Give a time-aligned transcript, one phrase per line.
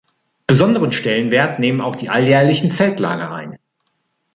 [0.47, 3.59] Besonderen Stellenwert nehmen auch die alljährlichen Zeltlager ein.